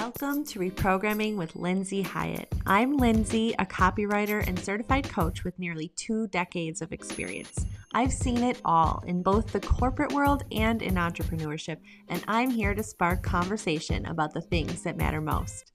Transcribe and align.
Welcome 0.00 0.42
to 0.46 0.58
Reprogramming 0.58 1.36
with 1.36 1.54
Lindsay 1.54 2.02
Hyatt. 2.02 2.52
I'm 2.66 2.96
Lindsay, 2.96 3.54
a 3.60 3.64
copywriter 3.64 4.44
and 4.44 4.58
certified 4.58 5.08
coach 5.08 5.44
with 5.44 5.56
nearly 5.56 5.92
two 5.94 6.26
decades 6.26 6.82
of 6.82 6.90
experience. 6.90 7.64
I've 7.92 8.12
seen 8.12 8.42
it 8.42 8.60
all 8.64 9.04
in 9.06 9.22
both 9.22 9.52
the 9.52 9.60
corporate 9.60 10.10
world 10.10 10.42
and 10.50 10.82
in 10.82 10.94
entrepreneurship, 10.94 11.76
and 12.08 12.24
I'm 12.26 12.50
here 12.50 12.74
to 12.74 12.82
spark 12.82 13.22
conversation 13.22 14.04
about 14.06 14.34
the 14.34 14.40
things 14.40 14.82
that 14.82 14.96
matter 14.96 15.20
most. 15.20 15.70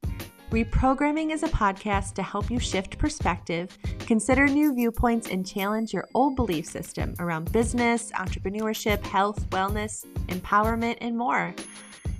Reprogramming 0.51 1.31
is 1.31 1.43
a 1.43 1.47
podcast 1.47 2.15
to 2.15 2.23
help 2.23 2.51
you 2.51 2.59
shift 2.59 2.97
perspective, 2.97 3.77
consider 3.99 4.47
new 4.47 4.73
viewpoints, 4.73 5.29
and 5.29 5.47
challenge 5.47 5.93
your 5.93 6.07
old 6.13 6.35
belief 6.35 6.65
system 6.65 7.13
around 7.19 7.51
business, 7.53 8.11
entrepreneurship, 8.13 9.01
health, 9.01 9.49
wellness, 9.51 10.05
empowerment, 10.27 10.97
and 10.99 11.15
more. 11.15 11.55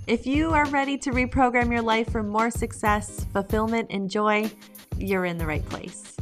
If 0.06 0.26
you 0.26 0.50
are 0.52 0.66
ready 0.66 0.96
to 0.98 1.10
reprogram 1.10 1.70
your 1.70 1.82
life 1.82 2.10
for 2.10 2.22
more 2.22 2.50
success, 2.50 3.26
fulfillment, 3.32 3.88
and 3.90 4.10
joy, 4.10 4.50
you're 4.96 5.26
in 5.26 5.36
the 5.36 5.46
right 5.46 5.64
place. 5.68 6.16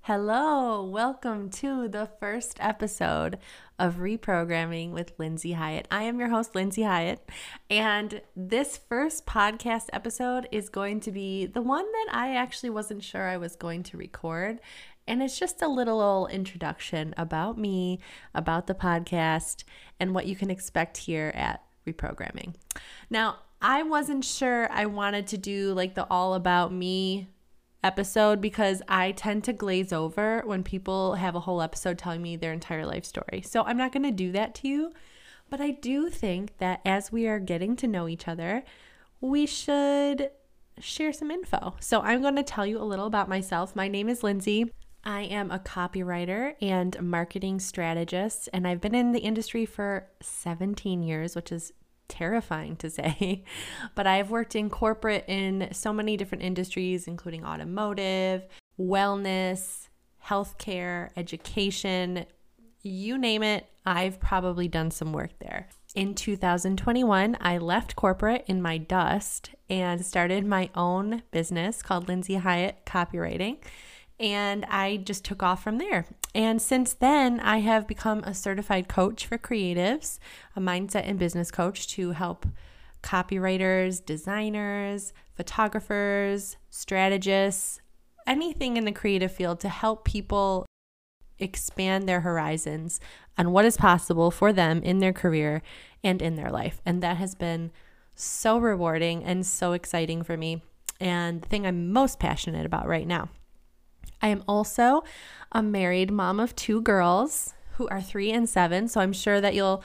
Hello, 0.00 0.82
welcome 0.82 1.50
to 1.50 1.86
the 1.86 2.08
first 2.18 2.56
episode 2.58 3.38
of 3.78 3.96
Reprogramming 3.96 4.90
with 4.90 5.12
Lindsay 5.18 5.52
Hyatt. 5.52 5.86
I 5.90 6.02
am 6.02 6.18
your 6.18 6.30
host, 6.30 6.54
Lindsay 6.54 6.82
Hyatt, 6.82 7.28
and 7.68 8.22
this 8.34 8.76
first 8.76 9.24
podcast 9.24 9.86
episode 9.92 10.48
is 10.50 10.68
going 10.68 11.00
to 11.00 11.12
be 11.12 11.46
the 11.46 11.62
one 11.62 11.84
that 11.84 12.06
I 12.10 12.34
actually 12.34 12.70
wasn't 12.70 13.04
sure 13.04 13.28
I 13.28 13.36
was 13.36 13.54
going 13.54 13.84
to 13.84 13.96
record. 13.96 14.58
And 15.10 15.24
it's 15.24 15.40
just 15.40 15.60
a 15.60 15.66
little 15.66 16.28
introduction 16.28 17.14
about 17.16 17.58
me, 17.58 17.98
about 18.32 18.68
the 18.68 18.76
podcast, 18.76 19.64
and 19.98 20.14
what 20.14 20.26
you 20.26 20.36
can 20.36 20.50
expect 20.50 20.98
here 20.98 21.32
at 21.34 21.64
Reprogramming. 21.84 22.54
Now, 23.10 23.38
I 23.60 23.82
wasn't 23.82 24.24
sure 24.24 24.70
I 24.70 24.86
wanted 24.86 25.26
to 25.26 25.36
do 25.36 25.72
like 25.72 25.96
the 25.96 26.06
all 26.08 26.34
about 26.34 26.72
me 26.72 27.26
episode 27.82 28.40
because 28.40 28.82
I 28.86 29.10
tend 29.10 29.42
to 29.44 29.52
glaze 29.52 29.92
over 29.92 30.42
when 30.44 30.62
people 30.62 31.14
have 31.14 31.34
a 31.34 31.40
whole 31.40 31.60
episode 31.60 31.98
telling 31.98 32.22
me 32.22 32.36
their 32.36 32.52
entire 32.52 32.86
life 32.86 33.04
story. 33.04 33.42
So 33.44 33.64
I'm 33.64 33.76
not 33.76 33.90
going 33.90 34.04
to 34.04 34.12
do 34.12 34.30
that 34.30 34.54
to 34.56 34.68
you. 34.68 34.92
But 35.48 35.60
I 35.60 35.72
do 35.72 36.08
think 36.08 36.56
that 36.58 36.82
as 36.84 37.10
we 37.10 37.26
are 37.26 37.40
getting 37.40 37.74
to 37.76 37.88
know 37.88 38.06
each 38.06 38.28
other, 38.28 38.62
we 39.20 39.44
should 39.44 40.30
share 40.78 41.12
some 41.12 41.32
info. 41.32 41.74
So 41.80 42.00
I'm 42.00 42.22
going 42.22 42.36
to 42.36 42.44
tell 42.44 42.64
you 42.64 42.80
a 42.80 42.84
little 42.84 43.06
about 43.06 43.28
myself. 43.28 43.74
My 43.74 43.88
name 43.88 44.08
is 44.08 44.22
Lindsay. 44.22 44.70
I 45.04 45.22
am 45.22 45.50
a 45.50 45.58
copywriter 45.58 46.54
and 46.60 47.00
marketing 47.00 47.60
strategist, 47.60 48.48
and 48.52 48.66
I've 48.66 48.80
been 48.80 48.94
in 48.94 49.12
the 49.12 49.20
industry 49.20 49.64
for 49.64 50.06
17 50.20 51.02
years, 51.02 51.34
which 51.34 51.50
is 51.50 51.72
terrifying 52.08 52.76
to 52.76 52.90
say. 52.90 53.44
But 53.94 54.06
I've 54.06 54.30
worked 54.30 54.54
in 54.54 54.68
corporate 54.70 55.24
in 55.26 55.68
so 55.72 55.92
many 55.92 56.16
different 56.16 56.44
industries, 56.44 57.06
including 57.06 57.44
automotive, 57.44 58.46
wellness, 58.78 59.88
healthcare, 60.24 61.10
education 61.16 62.26
you 62.82 63.18
name 63.18 63.42
it, 63.42 63.66
I've 63.84 64.20
probably 64.20 64.68
done 64.68 64.90
some 64.90 65.12
work 65.12 65.38
there. 65.38 65.68
In 65.94 66.14
2021, 66.14 67.36
I 67.40 67.58
left 67.58 67.96
corporate 67.96 68.44
in 68.46 68.62
my 68.62 68.78
dust 68.78 69.50
and 69.68 70.04
started 70.04 70.46
my 70.46 70.70
own 70.74 71.22
business 71.30 71.82
called 71.82 72.08
Lindsay 72.08 72.36
Hyatt 72.36 72.86
Copywriting 72.86 73.58
and 74.20 74.66
I 74.66 74.98
just 74.98 75.24
took 75.24 75.42
off 75.42 75.64
from 75.64 75.78
there. 75.78 76.04
And 76.34 76.60
since 76.60 76.92
then, 76.92 77.40
I 77.40 77.58
have 77.58 77.88
become 77.88 78.20
a 78.20 78.34
certified 78.34 78.86
coach 78.86 79.26
for 79.26 79.38
creatives, 79.38 80.18
a 80.54 80.60
mindset 80.60 81.08
and 81.08 81.18
business 81.18 81.50
coach 81.50 81.88
to 81.88 82.12
help 82.12 82.46
copywriters, 83.02 84.04
designers, 84.04 85.14
photographers, 85.34 86.58
strategists, 86.68 87.80
anything 88.26 88.76
in 88.76 88.84
the 88.84 88.92
creative 88.92 89.32
field 89.32 89.58
to 89.60 89.70
help 89.70 90.04
people 90.04 90.66
expand 91.38 92.06
their 92.06 92.20
horizons 92.20 93.00
on 93.38 93.50
what 93.50 93.64
is 93.64 93.78
possible 93.78 94.30
for 94.30 94.52
them 94.52 94.82
in 94.82 94.98
their 94.98 95.14
career 95.14 95.62
and 96.04 96.20
in 96.20 96.36
their 96.36 96.50
life. 96.50 96.82
And 96.84 97.02
that 97.02 97.16
has 97.16 97.34
been 97.34 97.72
so 98.14 98.58
rewarding 98.58 99.24
and 99.24 99.46
so 99.46 99.72
exciting 99.72 100.22
for 100.22 100.36
me, 100.36 100.62
and 101.00 101.40
the 101.40 101.48
thing 101.48 101.66
I'm 101.66 101.90
most 101.90 102.18
passionate 102.18 102.66
about 102.66 102.86
right 102.86 103.06
now. 103.06 103.30
I 104.22 104.28
am 104.28 104.44
also 104.46 105.02
a 105.52 105.62
married 105.62 106.10
mom 106.10 106.40
of 106.40 106.54
two 106.54 106.80
girls 106.82 107.54
who 107.72 107.88
are 107.88 108.02
three 108.02 108.30
and 108.30 108.48
seven. 108.48 108.88
So 108.88 109.00
I'm 109.00 109.12
sure 109.12 109.40
that 109.40 109.54
you'll 109.54 109.82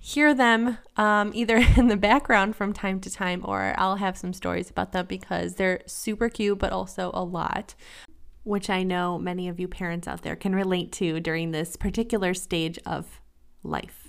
hear 0.00 0.34
them 0.34 0.78
um, 0.96 1.30
either 1.34 1.56
in 1.76 1.88
the 1.88 1.96
background 1.96 2.56
from 2.56 2.72
time 2.72 3.00
to 3.00 3.10
time 3.10 3.42
or 3.44 3.74
I'll 3.76 3.96
have 3.96 4.16
some 4.16 4.32
stories 4.32 4.70
about 4.70 4.92
them 4.92 5.06
because 5.06 5.54
they're 5.54 5.82
super 5.86 6.28
cute, 6.28 6.58
but 6.58 6.72
also 6.72 7.10
a 7.14 7.24
lot, 7.24 7.74
which 8.44 8.70
I 8.70 8.82
know 8.82 9.18
many 9.18 9.48
of 9.48 9.60
you 9.60 9.68
parents 9.68 10.08
out 10.08 10.22
there 10.22 10.36
can 10.36 10.54
relate 10.54 10.92
to 10.92 11.20
during 11.20 11.50
this 11.50 11.76
particular 11.76 12.34
stage 12.34 12.78
of 12.86 13.20
life. 13.62 14.08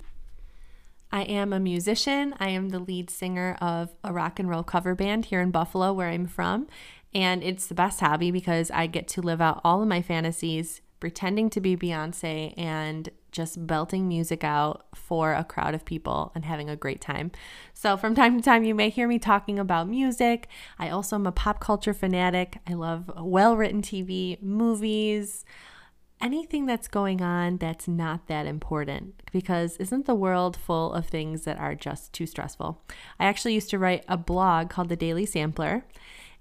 I 1.12 1.22
am 1.22 1.52
a 1.52 1.60
musician. 1.60 2.34
I 2.40 2.48
am 2.48 2.70
the 2.70 2.80
lead 2.80 3.08
singer 3.08 3.56
of 3.60 3.94
a 4.02 4.12
rock 4.12 4.40
and 4.40 4.48
roll 4.48 4.64
cover 4.64 4.96
band 4.96 5.26
here 5.26 5.40
in 5.40 5.52
Buffalo, 5.52 5.92
where 5.92 6.08
I'm 6.08 6.26
from. 6.26 6.66
And 7.14 7.42
it's 7.44 7.66
the 7.66 7.74
best 7.74 8.00
hobby 8.00 8.30
because 8.30 8.70
I 8.72 8.86
get 8.86 9.06
to 9.08 9.22
live 9.22 9.40
out 9.40 9.60
all 9.64 9.82
of 9.82 9.88
my 9.88 10.02
fantasies, 10.02 10.80
pretending 10.98 11.48
to 11.50 11.60
be 11.60 11.76
Beyonce 11.76 12.54
and 12.58 13.08
just 13.30 13.66
belting 13.66 14.08
music 14.08 14.42
out 14.42 14.86
for 14.94 15.34
a 15.34 15.44
crowd 15.44 15.74
of 15.74 15.84
people 15.84 16.32
and 16.34 16.44
having 16.44 16.70
a 16.70 16.76
great 16.76 17.00
time. 17.00 17.30
So, 17.72 17.96
from 17.96 18.14
time 18.16 18.36
to 18.36 18.42
time, 18.42 18.64
you 18.64 18.74
may 18.74 18.90
hear 18.90 19.06
me 19.06 19.18
talking 19.18 19.58
about 19.58 19.88
music. 19.88 20.48
I 20.78 20.88
also 20.88 21.16
am 21.16 21.26
a 21.26 21.32
pop 21.32 21.60
culture 21.60 21.94
fanatic. 21.94 22.58
I 22.66 22.74
love 22.74 23.10
well 23.16 23.56
written 23.56 23.82
TV, 23.82 24.40
movies, 24.42 25.44
anything 26.20 26.64
that's 26.64 26.88
going 26.88 27.20
on 27.20 27.58
that's 27.58 27.86
not 27.86 28.28
that 28.28 28.46
important 28.46 29.22
because 29.30 29.76
isn't 29.76 30.06
the 30.06 30.14
world 30.14 30.56
full 30.56 30.92
of 30.92 31.06
things 31.06 31.42
that 31.42 31.58
are 31.58 31.74
just 31.74 32.12
too 32.12 32.26
stressful? 32.26 32.82
I 33.20 33.26
actually 33.26 33.54
used 33.54 33.70
to 33.70 33.78
write 33.78 34.04
a 34.08 34.16
blog 34.16 34.70
called 34.70 34.88
The 34.88 34.96
Daily 34.96 35.26
Sampler 35.26 35.84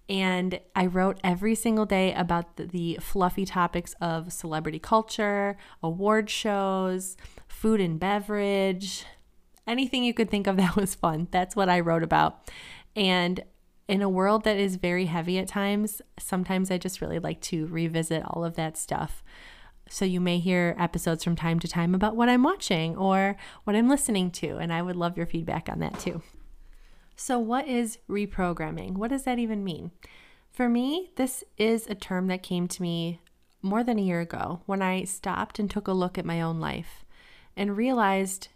and 0.10 0.60
I 0.76 0.86
wrote 0.86 1.20
every 1.24 1.56
single 1.56 1.86
day 1.86 2.14
about 2.14 2.58
the, 2.58 2.66
the, 2.66 3.00
fluffy 3.02 3.46
topics 3.46 3.96
of 4.02 4.34
celebrity 4.34 4.80
culture, 4.80 5.58
award 5.82 6.30
shows, 6.30 7.16
food 7.48 7.80
and 7.80 8.00
beverage, 8.00 9.06
anything 9.66 10.04
you 10.04 10.14
could 10.14 10.30
think 10.30 10.48
of 10.48 10.58
that 10.58 10.76
was 10.76 10.96
fun. 10.96 11.28
That's 11.32 11.56
what 11.56 11.70
I 11.70 11.80
wrote 11.80 12.04
about. 12.04 12.50
And 12.96 13.44
in 13.88 14.02
a 14.02 14.10
world 14.10 14.44
that 14.44 14.58
is 14.58 14.76
very 14.76 15.06
heavy 15.06 15.38
at 15.38 15.48
times, 15.48 16.02
sometimes 16.18 16.72
I 16.72 16.78
just 16.78 17.02
really 17.02 17.20
like 17.20 17.42
to 17.42 17.68
revisit 17.68 18.24
all 18.26 18.44
of 18.44 18.56
that 18.56 18.78
stuff. 18.78 19.24
So 19.90 20.06
you 20.06 20.22
may 20.22 20.40
hear 20.40 20.76
episodes 20.80 21.24
from 21.24 21.36
time 21.36 21.60
to 21.60 21.68
time 21.68 21.94
about 21.94 22.16
what 22.16 22.30
I'm 22.30 22.44
watching 22.44 22.96
or 22.96 23.36
what 23.66 23.76
I'm 23.76 23.90
listening 23.90 24.32
to, 24.32 24.58
and 24.58 24.72
I 24.72 24.82
would 24.82 24.96
love 24.96 25.18
your 25.18 25.26
feedback 25.26 25.68
on 25.70 25.80
that 25.80 26.00
too. 26.00 26.22
So, 27.26 27.40
what 27.40 27.70
is 27.70 28.00
reprogramming? 28.10 28.96
What 28.96 29.12
does 29.12 29.24
that 29.24 29.40
even 29.40 29.64
mean? 29.64 29.92
For 30.52 30.68
me, 30.68 31.12
this 31.16 31.42
is 31.58 31.88
a 31.88 31.96
term 31.96 32.28
that 32.28 32.44
came 32.44 32.68
to 32.68 32.82
me 32.82 33.22
more 33.62 33.82
than 33.82 33.98
a 33.98 34.02
year 34.02 34.20
ago 34.20 34.60
when 34.66 34.82
I 34.82 35.06
stopped 35.06 35.58
and 35.58 35.72
took 35.72 35.88
a 35.88 35.94
look 35.94 36.18
at 36.18 36.26
my 36.26 36.42
own 36.42 36.60
life 36.60 37.06
and 37.56 37.78
realized 37.78 38.50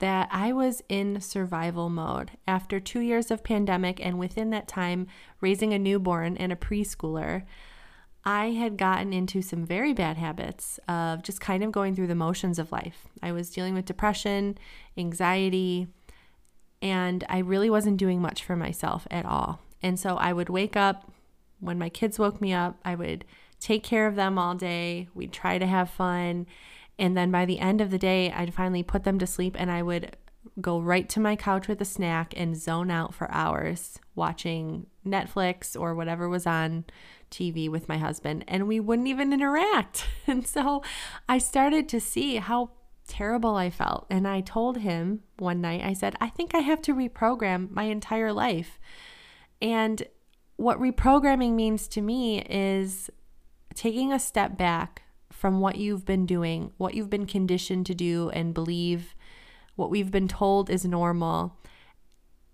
that 0.00 0.28
I 0.30 0.52
was 0.52 0.82
in 0.86 1.22
survival 1.22 1.88
mode 1.88 2.32
after 2.46 2.78
two 2.78 3.00
years 3.00 3.30
of 3.30 3.42
pandemic 3.42 4.04
and 4.04 4.18
within 4.18 4.50
that 4.50 4.68
time 4.68 5.06
raising 5.40 5.72
a 5.72 5.78
newborn 5.78 6.36
and 6.36 6.52
a 6.52 6.56
preschooler. 6.56 7.44
I 8.22 8.50
had 8.50 8.76
gotten 8.76 9.14
into 9.14 9.40
some 9.40 9.64
very 9.64 9.94
bad 9.94 10.18
habits 10.18 10.78
of 10.86 11.22
just 11.22 11.40
kind 11.40 11.64
of 11.64 11.72
going 11.72 11.94
through 11.94 12.08
the 12.08 12.14
motions 12.14 12.58
of 12.58 12.70
life. 12.70 13.08
I 13.22 13.32
was 13.32 13.48
dealing 13.48 13.72
with 13.72 13.86
depression, 13.86 14.58
anxiety, 14.98 15.88
and 16.82 17.24
I 17.28 17.38
really 17.38 17.70
wasn't 17.70 17.98
doing 17.98 18.20
much 18.20 18.44
for 18.44 18.56
myself 18.56 19.06
at 19.10 19.26
all. 19.26 19.60
And 19.82 19.98
so 19.98 20.16
I 20.16 20.32
would 20.32 20.48
wake 20.48 20.76
up 20.76 21.10
when 21.60 21.78
my 21.78 21.88
kids 21.88 22.18
woke 22.18 22.40
me 22.40 22.52
up, 22.52 22.78
I 22.84 22.94
would 22.94 23.24
take 23.60 23.82
care 23.82 24.06
of 24.06 24.16
them 24.16 24.38
all 24.38 24.54
day. 24.54 25.08
We'd 25.14 25.32
try 25.32 25.58
to 25.58 25.66
have 25.66 25.90
fun. 25.90 26.46
And 26.98 27.16
then 27.16 27.30
by 27.30 27.44
the 27.44 27.60
end 27.60 27.80
of 27.80 27.90
the 27.90 27.98
day, 27.98 28.32
I'd 28.32 28.54
finally 28.54 28.82
put 28.82 29.04
them 29.04 29.18
to 29.18 29.26
sleep 29.26 29.56
and 29.58 29.70
I 29.70 29.82
would 29.82 30.16
go 30.60 30.80
right 30.80 31.08
to 31.10 31.20
my 31.20 31.36
couch 31.36 31.68
with 31.68 31.80
a 31.80 31.84
snack 31.86 32.34
and 32.36 32.56
zone 32.56 32.90
out 32.90 33.14
for 33.14 33.30
hours 33.30 33.98
watching 34.14 34.86
Netflix 35.06 35.78
or 35.78 35.94
whatever 35.94 36.28
was 36.28 36.46
on 36.46 36.84
TV 37.30 37.70
with 37.70 37.88
my 37.88 37.98
husband. 37.98 38.44
And 38.48 38.66
we 38.66 38.80
wouldn't 38.80 39.08
even 39.08 39.32
interact. 39.32 40.06
And 40.26 40.46
so 40.46 40.82
I 41.28 41.38
started 41.38 41.88
to 41.88 42.00
see 42.00 42.36
how 42.36 42.70
terrible 43.10 43.56
I 43.56 43.68
felt. 43.68 44.06
And 44.08 44.26
I 44.26 44.40
told 44.40 44.78
him 44.78 45.20
one 45.38 45.60
night, 45.60 45.82
I 45.84 45.92
said, 45.92 46.16
I 46.20 46.28
think 46.28 46.54
I 46.54 46.60
have 46.60 46.80
to 46.82 46.94
reprogram 46.94 47.70
my 47.70 47.84
entire 47.84 48.32
life. 48.32 48.78
And 49.60 50.02
what 50.56 50.80
reprogramming 50.80 51.52
means 51.52 51.88
to 51.88 52.00
me 52.00 52.40
is 52.42 53.10
taking 53.74 54.12
a 54.12 54.18
step 54.18 54.56
back 54.56 55.02
from 55.30 55.60
what 55.60 55.76
you've 55.76 56.04
been 56.04 56.26
doing, 56.26 56.72
what 56.76 56.94
you've 56.94 57.10
been 57.10 57.26
conditioned 57.26 57.86
to 57.86 57.94
do 57.94 58.30
and 58.30 58.54
believe 58.54 59.14
what 59.76 59.90
we've 59.90 60.10
been 60.10 60.28
told 60.28 60.68
is 60.68 60.84
normal, 60.84 61.56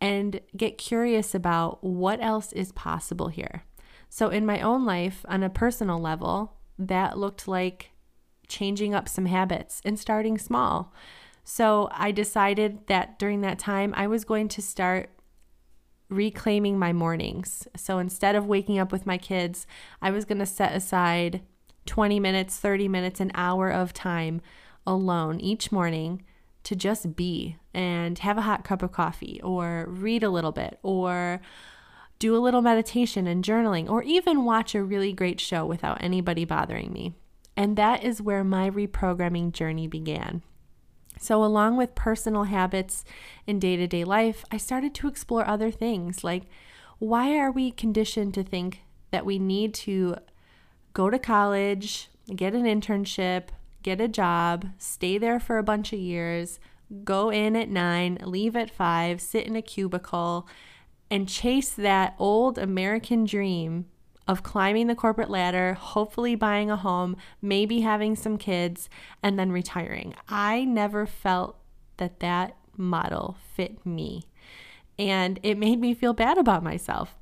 and 0.01 0.41
get 0.57 0.79
curious 0.79 1.35
about 1.35 1.83
what 1.83 2.23
else 2.23 2.53
is 2.53 2.73
possible 2.73 3.29
here. 3.29 3.65
So, 4.09 4.29
in 4.29 4.47
my 4.47 4.61
own 4.61 4.85
life, 4.85 5.25
on 5.29 5.43
a 5.43 5.51
personal 5.51 5.99
level, 5.99 6.55
that 6.79 7.19
looked 7.19 7.49
like 7.49 7.91
changing 8.49 8.95
up 8.95 9.09
some 9.09 9.27
habits 9.27 9.81
and 9.85 9.99
starting 9.99 10.39
small. 10.39 10.93
So, 11.45 11.89
I 11.93 12.11
decided 12.11 12.87
that 12.89 13.19
during 13.19 13.41
that 13.43 13.59
time, 13.59 13.95
I 13.97 14.07
was 14.07 14.25
going 14.25 14.49
to 14.49 14.63
start 14.63 15.11
reclaiming 16.09 16.79
my 16.79 16.93
mornings. 16.93 17.69
So, 17.77 17.99
instead 17.99 18.35
of 18.35 18.47
waking 18.47 18.79
up 18.79 18.93
with 18.93 19.07
my 19.07 19.19
kids, 19.19 19.67
I 20.03 20.11
was 20.11 20.25
going 20.25 20.39
to 20.39 20.47
set 20.47 20.75
aside 20.75 21.43
20 21.87 22.21
minutes, 22.21 22.57
30 22.57 22.89
minutes, 22.89 23.21
an 23.21 23.31
hour 23.35 23.71
of 23.71 23.93
time 23.93 24.41
alone 24.87 25.41
each 25.41 25.73
morning 25.73 26.23
to 26.65 26.77
just 26.77 27.17
be 27.17 27.57
and 27.73 28.19
have 28.19 28.39
a 28.39 28.43
hot 28.43 28.65
cup 28.65 28.83
of 28.83 28.93
coffee 28.93 29.41
or 29.43 29.87
read 29.89 30.23
a 30.23 30.31
little 30.31 30.53
bit 30.53 30.79
or 30.83 31.41
do 32.19 32.37
a 32.37 32.39
little 32.39 32.63
meditation 32.63 33.27
and 33.27 33.45
journaling 33.45 33.89
or 33.89 34.03
even 34.03 34.45
watch 34.45 34.75
a 34.75 34.83
really 34.83 35.13
great 35.13 35.39
show 35.39 35.65
without 35.65 36.03
anybody 36.03 36.45
bothering 36.45 36.93
me. 36.93 37.15
And 37.57 37.77
that 37.77 38.05
is 38.05 38.21
where 38.21 38.45
my 38.45 38.69
reprogramming 38.69 39.53
journey 39.53 39.87
began. 39.87 40.43
So, 41.19 41.43
along 41.43 41.77
with 41.79 41.95
personal 41.95 42.45
habits 42.45 43.05
in 43.47 43.59
day 43.59 43.77
to 43.77 43.87
day 43.87 44.05
life, 44.05 44.45
I 44.51 44.59
started 44.59 44.95
to 44.97 45.09
explore 45.09 45.47
other 45.47 45.71
things 45.71 46.23
like 46.23 46.45
why 46.99 47.37
are 47.39 47.51
we 47.51 47.71
conditioned 47.71 48.35
to 48.35 48.43
think 48.43 48.83
that 49.11 49.27
we 49.27 49.39
need 49.39 49.73
to 49.75 50.17
go 50.93 51.11
to 51.11 51.19
college, 51.19 52.09
get 52.35 52.55
an 52.55 52.65
internship, 52.65 53.49
get 53.83 54.01
a 54.01 54.09
job, 54.09 54.67
stay 54.79 55.17
there 55.19 55.39
for 55.41 55.59
a 55.59 55.63
bunch 55.63 55.93
of 55.93 55.99
years, 55.99 56.59
go 57.05 57.31
in 57.31 57.57
at 57.57 57.69
nine, 57.69 58.19
leave 58.23 58.57
at 58.57 58.71
five, 58.71 59.21
sit 59.21 59.47
in 59.47 59.57
a 59.57 59.63
cubicle, 59.63 60.47
and 61.11 61.29
chase 61.29 61.71
that 61.71 62.15
old 62.19 62.59
American 62.59 63.25
dream 63.25 63.87
of 64.29 64.43
climbing 64.43 64.87
the 64.87 64.95
corporate 64.95 65.31
ladder, 65.31 65.75
hopefully 65.75 66.35
buying 66.35 66.71
a 66.71 66.77
home, 66.77 67.17
maybe 67.41 67.81
having 67.81 68.17
some 68.17 68.37
kids, 68.37 68.89
and 69.23 69.39
then 69.39 69.53
retiring. 69.53 70.15
I 70.29 70.65
never 70.65 71.07
felt 71.07 71.59
that 71.99 72.21
that 72.21 72.57
model 72.77 73.37
fit 73.55 73.85
me. 73.87 74.25
And 74.99 75.39
it 75.43 75.59
made 75.59 75.81
me 75.81 75.95
feel 75.95 76.13
bad 76.13 76.39
about 76.39 76.65
myself. 76.65 77.17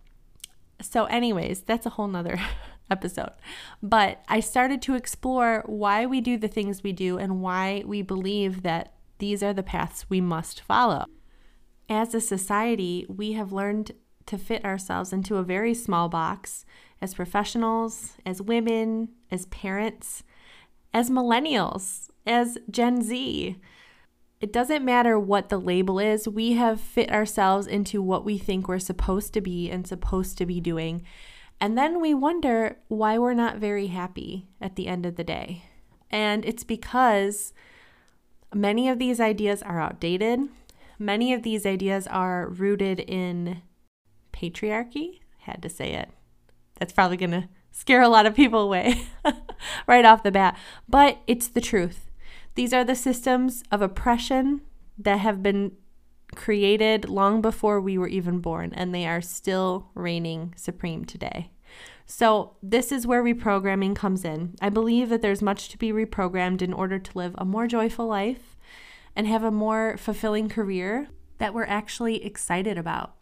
So, 0.80 1.04
anyways, 1.06 1.62
that's 1.62 1.86
a 1.86 1.90
whole 1.90 2.08
nother 2.08 2.38
episode. 2.90 3.32
But 3.82 4.22
I 4.28 4.40
started 4.40 4.80
to 4.82 4.94
explore 4.94 5.62
why 5.66 6.06
we 6.06 6.20
do 6.20 6.36
the 6.38 6.48
things 6.48 6.82
we 6.82 6.92
do 6.92 7.18
and 7.18 7.40
why 7.40 7.82
we 7.86 8.02
believe 8.02 8.62
that 8.62 8.94
these 9.18 9.42
are 9.42 9.52
the 9.52 9.62
paths 9.62 10.08
we 10.08 10.20
must 10.20 10.60
follow. 10.60 11.04
As 11.88 12.14
a 12.14 12.20
society, 12.20 13.06
we 13.08 13.32
have 13.32 13.52
learned 13.52 13.92
to 14.26 14.38
fit 14.38 14.64
ourselves 14.64 15.12
into 15.12 15.36
a 15.36 15.42
very 15.42 15.74
small 15.74 16.08
box 16.08 16.64
as 17.00 17.14
professionals, 17.14 18.12
as 18.24 18.40
women, 18.40 19.10
as 19.30 19.46
parents, 19.46 20.22
as 20.92 21.10
millennials, 21.10 22.08
as 22.26 22.58
Gen 22.70 23.02
Z. 23.02 23.56
It 24.40 24.52
doesn't 24.52 24.84
matter 24.84 25.18
what 25.18 25.48
the 25.48 25.58
label 25.58 25.98
is, 25.98 26.28
we 26.28 26.52
have 26.52 26.80
fit 26.80 27.10
ourselves 27.10 27.66
into 27.66 28.02
what 28.02 28.24
we 28.24 28.38
think 28.38 28.68
we're 28.68 28.78
supposed 28.78 29.32
to 29.34 29.40
be 29.40 29.70
and 29.70 29.86
supposed 29.86 30.38
to 30.38 30.46
be 30.46 30.60
doing. 30.60 31.02
And 31.60 31.78
then 31.78 32.00
we 32.00 32.14
wonder 32.14 32.78
why 32.88 33.18
we're 33.18 33.34
not 33.34 33.58
very 33.58 33.86
happy 33.86 34.48
at 34.60 34.76
the 34.76 34.86
end 34.86 35.06
of 35.06 35.16
the 35.16 35.24
day. 35.24 35.64
And 36.10 36.44
it's 36.44 36.64
because 36.64 37.52
many 38.52 38.88
of 38.88 38.98
these 38.98 39.20
ideas 39.20 39.62
are 39.62 39.80
outdated. 39.80 40.40
Many 40.98 41.32
of 41.32 41.42
these 41.42 41.64
ideas 41.64 42.06
are 42.06 42.48
rooted 42.48 43.00
in 43.00 43.62
patriarchy. 44.34 45.20
Had 45.38 45.62
to 45.62 45.68
say 45.68 45.92
it. 45.92 46.10
That's 46.78 46.92
probably 46.92 47.16
going 47.16 47.30
to 47.30 47.48
scare 47.70 48.02
a 48.02 48.08
lot 48.08 48.26
of 48.26 48.34
people 48.34 48.60
away 48.60 49.06
right 49.86 50.04
off 50.04 50.22
the 50.22 50.32
bat. 50.32 50.58
But 50.88 51.18
it's 51.26 51.48
the 51.48 51.60
truth. 51.60 52.10
These 52.54 52.72
are 52.72 52.84
the 52.84 52.94
systems 52.94 53.62
of 53.70 53.82
oppression 53.82 54.60
that 54.98 55.18
have 55.18 55.42
been 55.42 55.72
created 56.34 57.08
long 57.08 57.40
before 57.40 57.80
we 57.80 57.98
were 57.98 58.08
even 58.08 58.38
born, 58.38 58.72
and 58.74 58.94
they 58.94 59.06
are 59.06 59.20
still 59.20 59.90
reigning 59.94 60.54
supreme 60.56 61.04
today. 61.04 61.50
So, 62.06 62.56
this 62.62 62.92
is 62.92 63.06
where 63.06 63.24
reprogramming 63.24 63.96
comes 63.96 64.24
in. 64.24 64.54
I 64.60 64.68
believe 64.68 65.08
that 65.08 65.22
there's 65.22 65.40
much 65.40 65.68
to 65.70 65.78
be 65.78 65.90
reprogrammed 65.90 66.60
in 66.60 66.72
order 66.72 66.98
to 66.98 67.18
live 67.18 67.34
a 67.38 67.44
more 67.44 67.66
joyful 67.66 68.06
life 68.06 68.56
and 69.16 69.26
have 69.26 69.42
a 69.42 69.50
more 69.50 69.96
fulfilling 69.96 70.48
career 70.48 71.08
that 71.38 71.54
we're 71.54 71.64
actually 71.64 72.24
excited 72.24 72.76
about. 72.76 73.16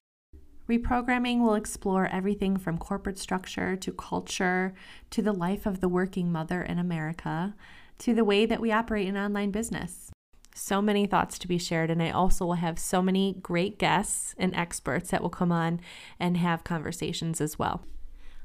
Reprogramming 0.72 1.40
will 1.40 1.54
explore 1.54 2.06
everything 2.06 2.56
from 2.56 2.78
corporate 2.78 3.18
structure 3.18 3.76
to 3.76 3.92
culture 3.92 4.72
to 5.10 5.20
the 5.20 5.34
life 5.34 5.66
of 5.66 5.82
the 5.82 5.88
working 5.88 6.32
mother 6.32 6.62
in 6.62 6.78
America 6.78 7.54
to 7.98 8.14
the 8.14 8.24
way 8.24 8.46
that 8.46 8.58
we 8.58 8.72
operate 8.72 9.06
an 9.06 9.18
online 9.18 9.50
business. 9.50 10.10
So 10.54 10.80
many 10.80 11.04
thoughts 11.04 11.38
to 11.40 11.48
be 11.48 11.58
shared, 11.58 11.90
and 11.90 12.02
I 12.02 12.08
also 12.08 12.46
will 12.46 12.54
have 12.54 12.78
so 12.78 13.02
many 13.02 13.36
great 13.42 13.78
guests 13.78 14.34
and 14.38 14.54
experts 14.54 15.10
that 15.10 15.20
will 15.20 15.28
come 15.28 15.52
on 15.52 15.78
and 16.18 16.38
have 16.38 16.64
conversations 16.64 17.42
as 17.42 17.58
well. 17.58 17.84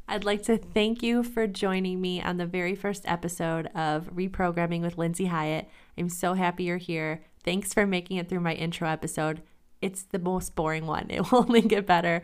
I'd 0.05 0.25
like 0.25 0.43
to 0.43 0.57
thank 0.57 1.01
you 1.01 1.23
for 1.23 1.47
joining 1.47 2.01
me 2.01 2.21
on 2.21 2.35
the 2.35 2.45
very 2.45 2.75
first 2.75 3.03
episode 3.05 3.67
of 3.67 4.13
Reprogramming 4.13 4.81
with 4.81 4.97
Lindsay 4.97 5.27
Hyatt. 5.27 5.69
I'm 5.97 6.09
so 6.09 6.33
happy 6.33 6.65
you're 6.65 6.75
here. 6.75 7.23
Thanks 7.45 7.73
for 7.73 7.87
making 7.87 8.17
it 8.17 8.27
through 8.27 8.41
my 8.41 8.53
intro 8.53 8.89
episode. 8.89 9.43
It's 9.81 10.03
the 10.03 10.19
most 10.19 10.55
boring 10.55 10.85
one, 10.85 11.07
it 11.09 11.31
will 11.31 11.39
only 11.39 11.61
get 11.61 11.85
better. 11.85 12.21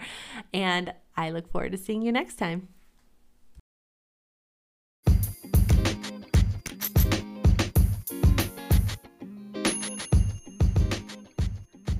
And 0.54 0.94
I 1.16 1.30
look 1.30 1.52
forward 1.52 1.72
to 1.74 1.78
seeing 1.78 2.02
you 2.02 2.12
next 2.12 2.36
time. 2.36 2.70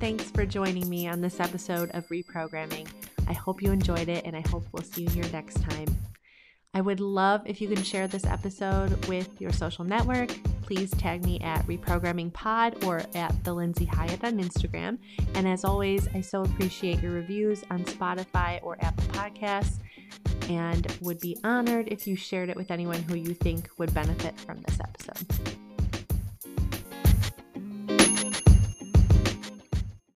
Thanks 0.00 0.30
for 0.30 0.44
joining 0.44 0.86
me 0.90 1.08
on 1.08 1.22
this 1.22 1.40
episode 1.40 1.90
of 1.94 2.06
Reprogramming. 2.08 2.86
I 3.26 3.32
hope 3.32 3.62
you 3.62 3.72
enjoyed 3.72 4.10
it, 4.10 4.26
and 4.26 4.36
I 4.36 4.42
hope 4.50 4.66
we'll 4.70 4.82
see 4.82 5.04
you 5.04 5.08
here 5.08 5.24
next 5.32 5.62
time. 5.62 5.86
I 6.74 6.82
would 6.82 7.00
love 7.00 7.40
if 7.46 7.60
you 7.60 7.68
can 7.68 7.82
share 7.82 8.06
this 8.06 8.26
episode 8.26 9.06
with 9.06 9.40
your 9.40 9.52
social 9.52 9.84
network. 9.84 10.30
Please 10.64 10.90
tag 10.92 11.24
me 11.24 11.38
at 11.40 11.66
Reprogramming 11.66 12.32
Pod 12.32 12.84
or 12.84 13.02
at 13.14 13.44
the 13.44 13.52
Lindsay 13.52 13.84
Hyatt 13.84 14.24
on 14.24 14.38
Instagram. 14.38 14.98
And 15.34 15.46
as 15.46 15.62
always, 15.62 16.08
I 16.14 16.22
so 16.22 16.42
appreciate 16.42 17.02
your 17.02 17.12
reviews 17.12 17.62
on 17.70 17.84
Spotify 17.84 18.60
or 18.62 18.78
Apple 18.80 19.04
Podcasts 19.08 19.78
and 20.48 20.86
would 21.02 21.20
be 21.20 21.36
honored 21.44 21.88
if 21.88 22.06
you 22.06 22.16
shared 22.16 22.48
it 22.48 22.56
with 22.56 22.70
anyone 22.70 23.02
who 23.02 23.14
you 23.14 23.34
think 23.34 23.68
would 23.76 23.92
benefit 23.92 24.38
from 24.40 24.62
this 24.62 24.78
episode. 24.80 25.58